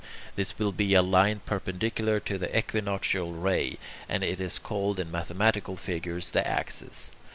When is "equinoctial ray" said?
2.57-3.77